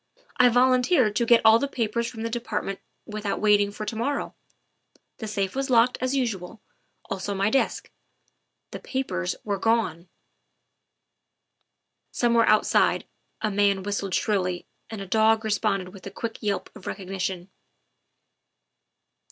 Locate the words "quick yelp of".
16.09-16.87